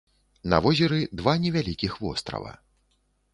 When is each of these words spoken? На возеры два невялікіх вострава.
На 0.53 0.57
возеры 0.65 0.97
два 1.19 1.35
невялікіх 1.43 2.01
вострава. 2.07 2.55